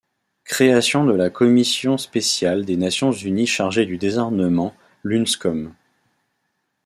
Création 0.45 1.05
de 1.05 1.13
la 1.13 1.29
Commission 1.29 1.99
spéciale 1.99 2.65
des 2.65 2.75
Nations 2.75 3.11
unies 3.11 3.45
chargée 3.45 3.85
du 3.85 3.99
désarmement, 3.99 4.73
l'Unscom. 5.03 5.75